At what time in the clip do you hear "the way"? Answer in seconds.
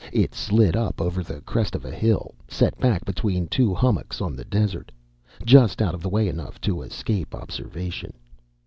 6.01-6.27